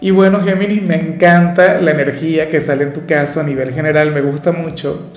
[0.00, 4.12] Y bueno, Géminis, me encanta la energía que sale en tu caso a nivel general,
[4.12, 5.10] me gusta mucho,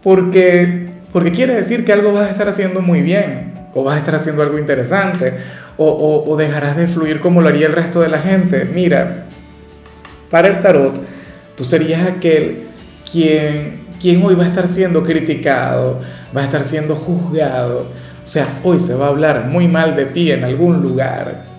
[0.00, 3.98] porque, porque quiere decir que algo vas a estar haciendo muy bien, o vas a
[3.98, 5.32] estar haciendo algo interesante,
[5.76, 8.64] o, o, dejarás de fluir como lo haría el resto de la gente.
[8.64, 9.26] Mira,
[10.30, 10.98] para el tarot,
[11.56, 12.60] tú serías aquel
[13.10, 16.00] quien, quien hoy va a estar siendo criticado,
[16.34, 17.88] va a estar siendo juzgado,
[18.24, 21.55] o sea, hoy se va a hablar muy mal de ti en algún lugar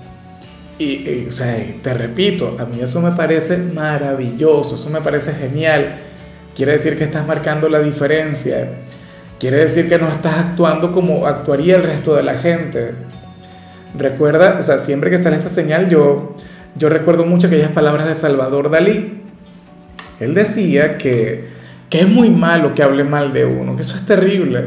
[0.79, 5.95] y, o sea, te repito, a mí eso me parece maravilloso, eso me parece genial.
[6.55, 8.69] Quiere decir que estás marcando la diferencia.
[9.39, 12.93] Quiere decir que no estás actuando como actuaría el resto de la gente.
[13.97, 16.35] Recuerda, o sea, siempre que sale esta señal, yo,
[16.75, 19.21] yo recuerdo mucho aquellas palabras de Salvador Dalí.
[20.19, 21.45] Él decía que,
[21.89, 24.63] que es muy malo que hable mal de uno, que eso es terrible,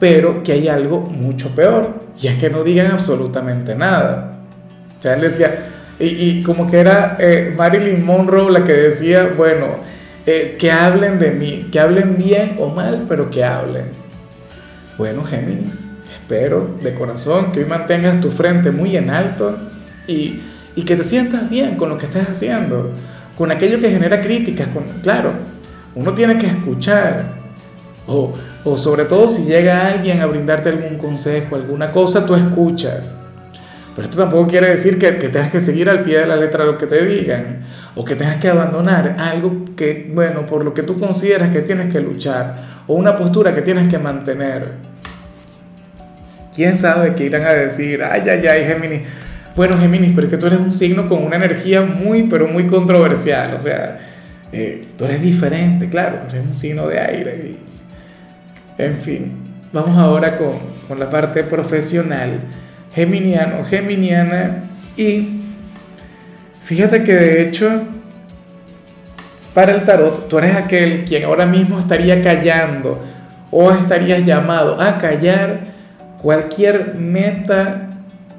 [0.00, 4.31] pero que hay algo mucho peor, y es que no digan absolutamente nada.
[5.02, 5.66] Sea, él decía,
[5.98, 9.78] y, como que era eh, Marilyn Monroe la que decía, bueno,
[10.26, 13.86] eh, que hablen de mí, que hablen bien o mal, pero que hablen.
[14.96, 19.58] Bueno, Géminis, espero de corazón que hoy mantengas tu frente muy en alto
[20.06, 20.40] y,
[20.76, 22.92] y que te sientas bien con lo que estés haciendo,
[23.36, 25.32] con aquello que genera críticas, con, claro,
[25.96, 27.24] uno tiene que escuchar,
[28.06, 33.00] o, o sobre todo si llega alguien a brindarte algún consejo, alguna cosa, tú escuchas
[33.94, 36.64] pero esto tampoco quiere decir que, que, tengas que seguir al pie de la letra
[36.64, 37.60] lo que te digan
[37.94, 41.92] o que tengas que abandonar algo que, bueno, por lo que tú consideras que tienes
[41.92, 44.92] que luchar o una postura que tienes que mantener.
[46.54, 48.02] ¿Quién sabe qué irán a decir?
[48.02, 49.02] Ay, ay, ay, Géminis.
[49.54, 52.66] Bueno, Géminis, pero es que tú eres un signo con una energía muy, pero muy
[52.66, 53.54] controversial.
[53.54, 53.98] O sea,
[54.52, 57.36] eh, tú eres diferente, claro, eres un signo de aire.
[58.78, 59.32] Y, en fin,
[59.72, 62.40] vamos ahora con, con la parte profesional
[62.94, 64.64] geminiano, geminiana
[64.96, 65.40] y
[66.62, 67.82] fíjate que de hecho
[69.54, 73.02] para el tarot tú eres aquel quien ahora mismo estaría callando
[73.50, 75.72] o estarías llamado a callar
[76.20, 77.88] cualquier meta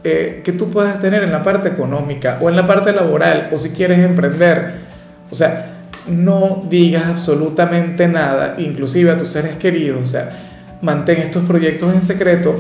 [0.04, 3.58] eh, que tú puedas tener en la parte económica o en la parte laboral o
[3.58, 4.82] si quieres emprender.
[5.30, 5.74] O sea,
[6.10, 10.02] no digas absolutamente nada, inclusive a tus seres queridos.
[10.02, 10.32] O sea,
[10.82, 12.60] mantén estos proyectos en secreto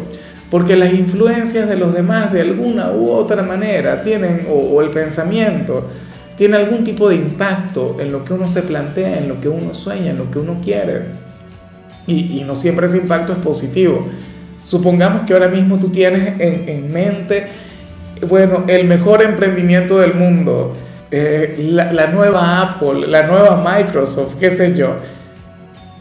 [0.49, 5.89] porque las influencias de los demás de alguna u otra manera tienen, o, el pensamiento,
[6.37, 9.73] tiene algún tipo de impacto en lo que uno se plantea, en lo que uno
[9.73, 11.05] sueña, en lo que uno quiere.
[12.05, 14.07] Y, no siempre ese impacto es positivo.
[14.61, 17.47] Supongamos que ahora mismo tú tienes en, mente,
[18.27, 20.75] bueno, el mejor emprendimiento del mundo,
[21.11, 24.97] eh, la, la, nueva Apple, la nueva Microsoft, qué sé yo.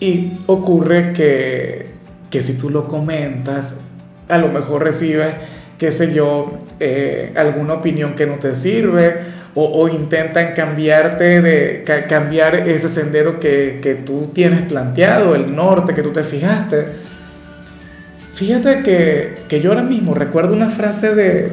[0.01, 1.93] Y ocurre que,
[2.33, 3.85] que si tú lo comentas,
[4.29, 5.35] a lo mejor recibes,
[5.79, 12.55] qué sé yo, eh, alguna opinión que no te sirve o, intentan cambiarte de cambiar
[12.69, 16.87] ese sendero que, que, tú tienes planteado, el norte que tú te fijaste.
[18.35, 21.51] Fíjate que, que yo ahora mismo recuerdo una frase de,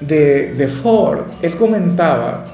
[0.00, 1.22] de, de Ford.
[1.42, 2.44] Él comentaba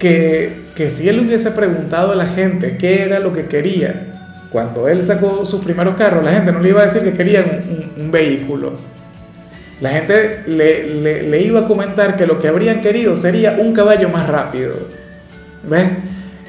[0.00, 4.23] que, que si él hubiese preguntado a la gente qué era lo que quería,
[4.54, 7.90] cuando él sacó sus primeros carros, la gente no le iba a decir que querían
[7.98, 8.74] un, vehículo.
[9.80, 14.28] La gente le, iba a comentar que lo que habrían querido sería un caballo más
[14.28, 14.74] rápido.
[15.68, 15.88] ¿Ves?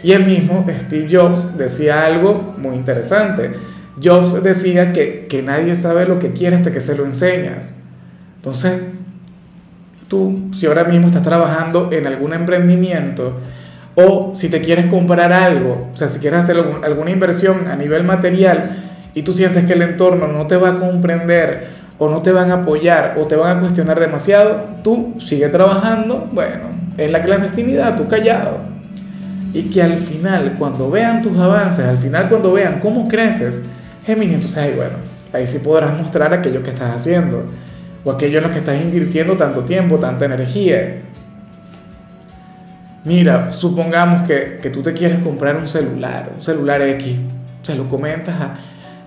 [0.03, 3.53] Y él mismo, Steve Jobs, decía algo muy interesante.
[3.99, 7.73] Jobs decía que, que nadie sabe lo que quiere hasta que se lo enseñas.
[8.35, 8.81] Entonces,
[10.07, 13.39] tú, si ahora mismo estás trabajando en algún emprendimiento,
[13.95, 18.03] o si te quieres comprar algo, o sea, si quieres hacer alguna inversión a nivel
[18.03, 18.83] material
[19.13, 22.51] y tú sientes que el entorno no te va a comprender o no te van
[22.51, 27.95] a apoyar o te van a cuestionar demasiado, tú sigue trabajando, bueno, en la clandestinidad,
[27.95, 28.59] tú callado.
[29.53, 33.65] Y que al final, cuando vean tus avances, al final cuando vean cómo creces,
[34.05, 34.97] Géminis, entonces ahí, bueno,
[35.31, 37.45] ahí sí podrás mostrar aquello que estás haciendo
[38.03, 41.01] o aquello en lo que estás invirtiendo tanto tiempo, tanta energía.
[43.05, 47.17] Mira, supongamos que, que, tú te quieres comprar un celular, un celular X,
[47.61, 48.57] se lo comentas a,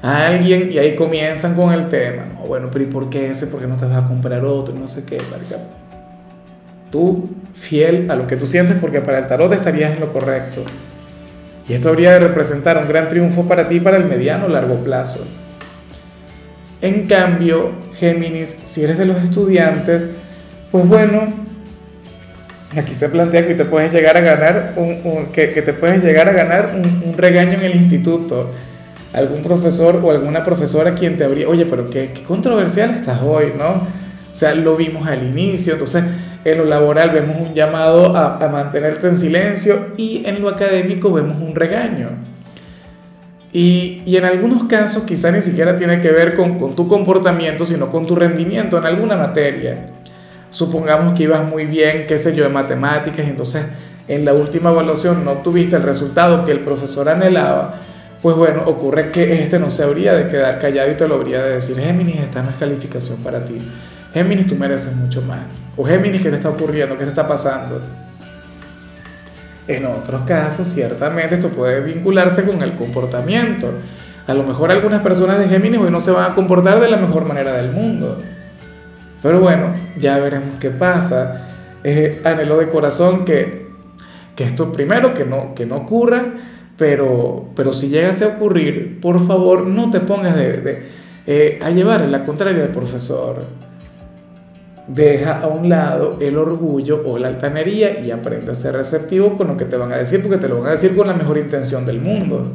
[0.02, 2.26] a, alguien y ahí comienzan con el tema.
[2.32, 3.48] No, bueno, pero ¿y por qué ese?
[3.48, 4.72] ¿Por qué no te vas a comprar otro?
[4.72, 5.56] No sé qué, marica.
[6.92, 10.62] Tú, fiel a lo que tú sientes, porque para el tarot estarías en lo correcto.
[11.68, 14.76] Y esto habría de representar un gran triunfo para ti para el mediano o largo
[14.76, 15.26] plazo.
[16.80, 20.08] En cambio, Géminis, si eres de los estudiantes,
[20.70, 21.47] pues bueno,
[22.76, 26.32] aquí se plantea que te puedes llegar a ganar un, que, te puedes llegar a
[26.32, 26.74] ganar
[27.04, 28.50] un, regaño en el instituto.
[29.12, 33.52] Algún profesor o alguna profesora quien te habría, oye, pero qué, qué controversial estás hoy,
[33.56, 33.86] ¿no?
[34.30, 36.04] O sea, lo vimos al inicio, entonces
[36.44, 41.10] en lo laboral vemos un llamado a, a mantenerte en silencio y en lo académico
[41.10, 42.10] vemos un regaño.
[43.50, 47.64] Y, y, en algunos casos quizá ni siquiera tiene que ver con, con, tu comportamiento,
[47.64, 49.86] sino con tu rendimiento en alguna materia.
[50.50, 53.66] Supongamos que ibas muy bien, qué sé yo, de matemáticas, y entonces
[54.08, 57.80] en la última evaluación no obtuviste el resultado que el profesor anhelaba,
[58.22, 61.42] pues bueno, ocurre que este no se habría de quedar callado y te lo habría
[61.42, 63.58] de decir, Géminis, esta no es calificación para ti.
[64.12, 65.40] Géminis, tú mereces mucho más.
[65.76, 66.96] O Géminis, ¿qué te está ocurriendo?
[66.96, 67.80] ¿Qué te está pasando?
[69.68, 73.70] En otros casos, ciertamente, esto puede vincularse con el comportamiento.
[74.26, 76.96] A lo mejor algunas personas de Géminis hoy no se van a comportar de la
[76.96, 78.20] mejor manera del mundo.
[79.22, 81.48] Pero bueno, ya veremos qué pasa.
[82.24, 83.66] Anhelo de corazón que,
[84.36, 86.34] que esto primero que no, que no ocurra,
[86.76, 90.86] pero, pero si llegase a ocurrir, por favor no te pongas de,
[91.26, 93.44] eh, a llevar la contraria del profesor
[94.88, 99.48] deja a un lado el orgullo o la altanería y aprende a ser receptivo con
[99.48, 101.38] lo que te van a decir, porque te lo van a decir con la mejor
[101.38, 102.52] intención del mundo.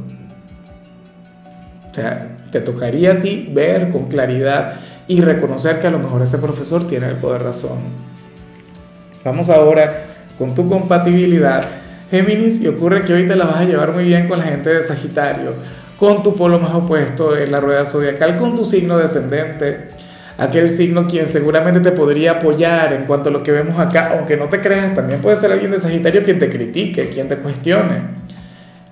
[1.89, 4.74] O sea, te tocaría a ti ver con claridad
[5.07, 7.79] y reconocer que a lo mejor ese profesor tiene algo de razón.
[9.23, 10.05] Vamos ahora
[10.38, 11.65] con tu compatibilidad,
[12.11, 14.69] Géminis, y ocurre que hoy te la vas a llevar muy bien con la gente
[14.69, 15.53] de Sagitario,
[15.97, 19.94] con tu polo más opuesto en la rueda zodiacal, con tu signo descendente
[20.38, 24.38] aquel signo quien seguramente te podría apoyar en cuanto a lo que vemos acá, aunque
[24.38, 28.22] no te creas, también puede ser alguien de Sagitario quien te critique, quien te cuestione.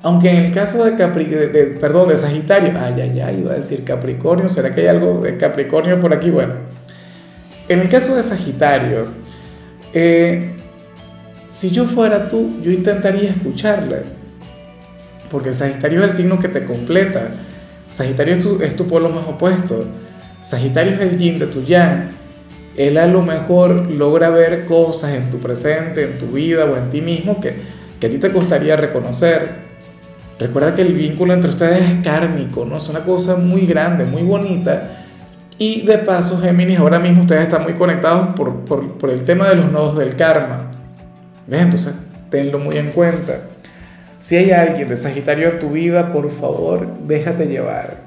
[0.03, 3.55] Aunque en el caso de, Capri, de, perdón, de Sagitario, ay, ay, ay, iba a
[3.55, 6.31] decir Capricornio, ¿será que hay algo de Capricornio por aquí?
[6.31, 6.55] Bueno,
[7.69, 9.05] en el caso de Sagitario,
[9.93, 10.55] eh,
[11.51, 13.97] si yo fuera tú, yo intentaría escucharle,
[15.29, 17.29] porque Sagitario es el signo que te completa,
[17.87, 19.85] Sagitario es tu, es tu polo más opuesto,
[20.39, 22.09] Sagitario es el yin de tu yang.
[22.75, 26.89] Él a lo mejor logra ver cosas en tu presente, en tu vida o en
[26.89, 27.53] ti mismo que,
[27.99, 29.70] que a ti te costaría reconocer.
[30.41, 32.77] Recuerda que el vínculo entre ustedes es kármico, ¿no?
[32.77, 35.03] Es una cosa muy grande, muy bonita.
[35.59, 39.49] Y de paso, Géminis, ahora mismo ustedes están muy conectados por, por, por el tema
[39.49, 40.71] de los nodos del karma.
[41.45, 41.61] ¿Ves?
[41.61, 41.95] Entonces,
[42.31, 43.41] tenlo muy en cuenta.
[44.17, 47.97] Si hay alguien de Sagitario en tu vida, por favor, déjate llevar.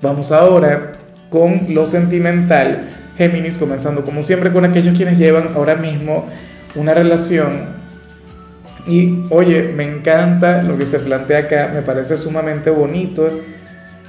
[0.00, 0.92] Vamos ahora
[1.28, 2.88] con lo sentimental.
[3.18, 6.24] Géminis, comenzando como siempre con aquellos quienes llevan ahora mismo
[6.74, 7.79] una relación.
[8.90, 13.30] Y oye, me encanta lo que se plantea acá, me parece sumamente bonito.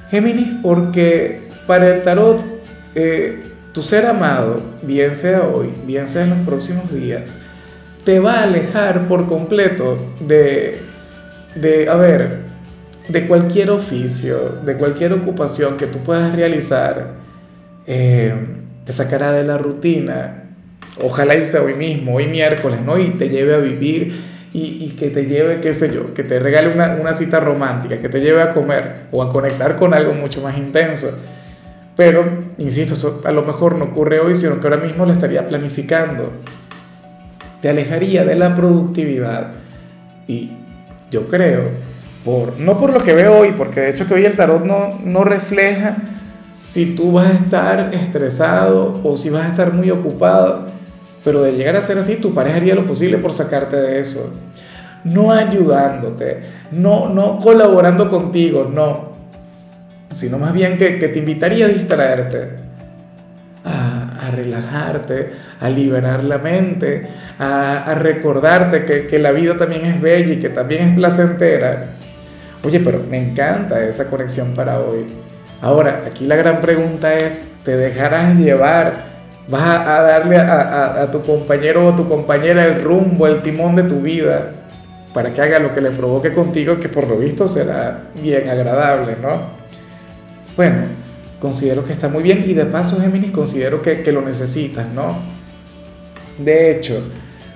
[0.10, 2.44] Géminis, porque para el tarot,
[2.96, 3.44] eh,
[3.74, 7.44] tu ser amado, bien sea hoy, bien sea en los próximos días,
[8.04, 10.80] te va a alejar por completo de,
[11.54, 12.40] de a ver,
[13.08, 17.18] de cualquier oficio, de cualquier ocupación que tú puedas realizar,
[17.86, 18.34] eh,
[18.84, 20.46] te sacará de la rutina.
[21.04, 22.98] Ojalá sea hoy mismo, hoy miércoles, ¿no?
[22.98, 26.74] Y te lleve a vivir y, que te lleve, qué sé yo, que te regale
[26.74, 30.42] una, una, cita romántica, que te lleve a comer o a conectar con algo mucho
[30.42, 31.18] más intenso.
[31.96, 32.26] Pero,
[32.58, 36.32] insisto, esto a lo mejor no ocurre hoy, sino que ahora mismo lo estaría planificando.
[37.62, 39.52] Te alejaría de la productividad.
[40.28, 40.52] Y
[41.10, 41.70] yo creo
[42.26, 45.00] por, no por lo que veo hoy, porque de hecho que hoy el tarot no,
[45.04, 45.98] no refleja
[46.64, 50.68] si tú vas a estar estresado o si vas a estar muy ocupado,
[51.24, 54.34] pero de llegar a ser así, tu pareja haría lo posible por sacarte de eso.
[55.04, 59.12] No ayudándote, no, no colaborando contigo, no,
[60.12, 62.50] sino más bien que, que te invitaría a distraerte,
[63.64, 67.08] a, a, relajarte, a liberar la mente,
[67.40, 71.88] a, a recordarte que, que la vida también es bella y que también es placentera
[72.64, 75.08] Oye, pero me encanta esa conexión para hoy.
[75.62, 79.11] Ahora, aquí la gran pregunta es, ¿te dejarás llevar?
[79.52, 84.00] ¿Vas a darle a, tu compañero o tu compañera el rumbo, el timón de tu
[84.00, 84.50] vida
[85.14, 89.18] para que haga lo que le provoque contigo, que por lo visto será bien agradable,
[89.22, 89.42] ¿no?
[90.56, 90.84] Bueno,
[91.42, 95.18] considero que está muy bien y de paso, Géminis, considero que, que lo necesitas, ¿no?
[96.38, 97.04] De hecho,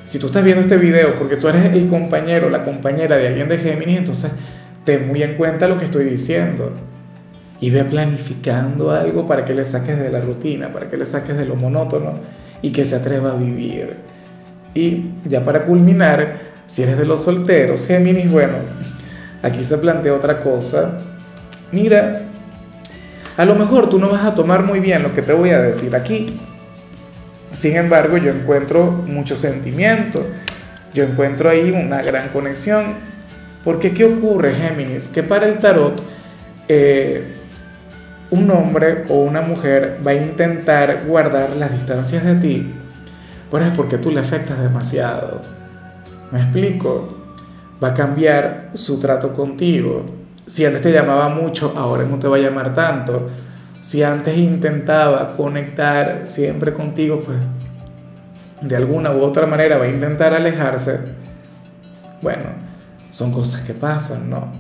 [0.03, 3.47] si tú estás viendo este video porque tú eres el compañero, la compañera de alguien
[3.47, 4.33] de Géminis, entonces
[4.83, 6.73] ten muy en cuenta lo que estoy diciendo
[7.65, 11.35] y ve planificando algo para que le saques de la rutina, para que le saques
[11.35, 12.13] de lo monótono
[12.61, 13.95] y que se atreva a vivir.
[14.75, 18.53] Y ya para culminar, Si eres de los solteros, Géminis, bueno,
[19.41, 20.99] aquí se plantea otra cosa.
[21.71, 22.21] Mira,
[23.35, 25.59] a lo mejor tú no vas a tomar muy bien lo que te voy a
[25.59, 26.39] decir aquí.
[27.51, 30.23] Sin embargo, yo encuentro mucho sentimiento,
[30.93, 32.93] yo encuentro ahí una gran conexión.
[33.63, 35.07] Porque ¿qué ocurre, Géminis?
[35.07, 35.99] Que para el tarot,
[36.67, 37.34] eh,
[38.31, 42.73] un hombre o una mujer va a intentar guardar las distancias de ti,
[43.51, 45.41] pero es porque tú le afectas demasiado.
[46.31, 47.17] ¿Me explico?
[47.83, 50.05] Va a cambiar su trato contigo.
[50.45, 53.29] Si antes te llamaba mucho, ahora no te va a llamar tanto.
[53.81, 57.37] Si antes intentaba conectar siempre contigo, pues
[58.61, 60.99] de alguna u otra manera va a intentar alejarse.
[62.21, 62.45] Bueno,
[63.09, 64.51] son cosas que pasan, ¿no?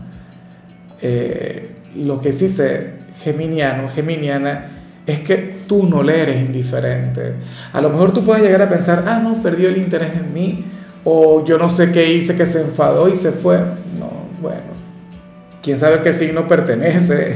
[1.01, 7.33] Eh, lo que sí sé geminiano, geminiana, es que tú no le eres indiferente.
[7.71, 10.65] A lo mejor tú puedes llegar a pensar, ah, no, perdió el interés en mí,
[11.03, 13.57] o yo no sé qué hice, que se enfadó y se fue.
[13.57, 14.09] No,
[14.41, 14.73] bueno,
[15.61, 17.35] quién sabe qué signo pertenece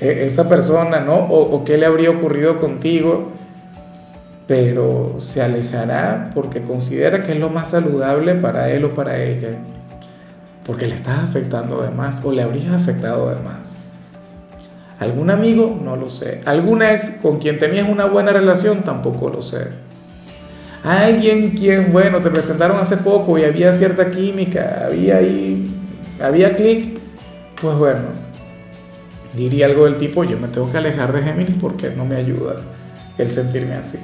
[0.00, 1.14] e, esa persona, ¿no?
[1.14, 3.32] O, o qué le habría ocurrido contigo,
[4.48, 9.50] pero se alejará porque considera que es lo más saludable para él o para ella,
[10.66, 13.83] porque le estás afectando de más o le habrías afectado de más.
[14.98, 15.80] ¿Algún amigo?
[15.82, 16.40] No lo sé.
[16.44, 18.82] ¿Algún ex con quien tenías una buena relación?
[18.82, 19.84] Tampoco lo sé.
[20.84, 25.74] ¿Alguien quien, bueno, te presentaron hace poco y había cierta química, había ahí,
[26.20, 26.98] había clic?
[27.60, 28.02] Pues bueno,
[29.34, 32.56] diría algo del tipo, yo me tengo que alejar de Géminis porque no me ayuda
[33.16, 33.98] el sentirme así.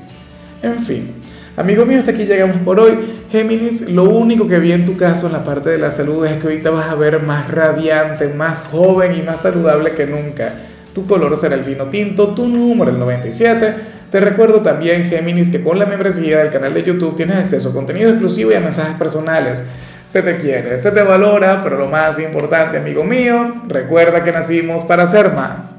[0.62, 1.12] En fin,
[1.54, 2.94] amigo mío, hasta aquí llegamos por hoy.
[3.30, 6.38] Géminis, lo único que vi en tu caso en la parte de la salud es
[6.38, 10.54] que ahorita vas a ver más radiante, más joven y más saludable que nunca.
[10.94, 13.74] Tu color será el vino tinto, tu número el 97.
[14.10, 17.72] Te recuerdo también, Géminis, que con la membresía del canal de YouTube tienes acceso a
[17.72, 19.64] contenido exclusivo y a mensajes personales.
[20.04, 24.82] Se te quiere, se te valora, pero lo más importante, amigo mío, recuerda que nacimos
[24.82, 25.76] para ser más.